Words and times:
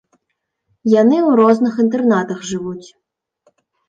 Яны 1.01 1.17
ў 1.19 1.31
розных 1.39 1.73
інтэрнатах 1.83 2.39
жывуць. 2.53 2.87